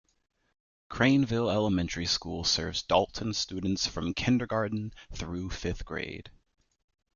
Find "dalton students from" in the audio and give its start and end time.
2.81-4.15